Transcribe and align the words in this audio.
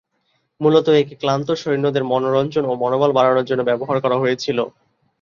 মূলত, 0.61 0.87
একে 0.95 1.15
ক্লান্ত 1.15 1.47
সৈন্যদের 1.61 2.03
মনোরঞ্জন 2.03 2.63
ও 2.65 2.73
মনোবল 2.75 3.11
বাড়ানোর 3.11 3.47
জন্য 3.49 3.61
ব্যবহার 3.63 3.97
করা 4.01 4.17
হয়েছিল। 4.19 4.57